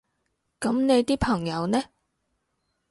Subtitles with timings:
[0.59, 1.79] 噉你啲朋友呢？